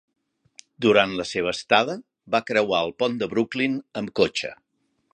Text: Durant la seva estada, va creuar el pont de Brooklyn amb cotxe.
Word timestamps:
Durant 0.85 1.13
la 1.19 1.25
seva 1.33 1.53
estada, 1.57 1.97
va 2.37 2.43
creuar 2.49 2.83
el 2.89 2.97
pont 3.03 3.23
de 3.23 3.31
Brooklyn 3.35 3.81
amb 4.03 4.19
cotxe. 4.23 4.57